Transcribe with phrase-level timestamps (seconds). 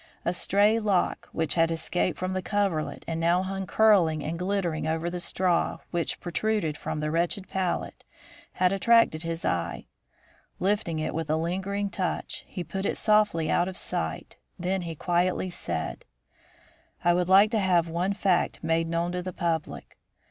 [0.25, 4.87] A stray lock which had escaped from the coverlet and now hung curling and glittering
[4.87, 8.03] over the straw which protruded from the wretched pallet,
[8.53, 9.85] had attracted his eye.
[10.59, 14.95] Lifting it with a lingering touch, he put it softly out of sight; then he
[14.95, 16.03] quietly said:
[17.05, 19.99] "I would like to have one fact made known to the public.